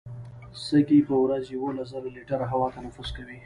سږي 0.65 0.99
په 1.07 1.15
ورځ 1.23 1.43
یوولس 1.55 1.87
زره 1.93 2.09
لیټره 2.15 2.45
هوا 2.51 2.67
تنفس 2.75 3.09
کوي. 3.17 3.37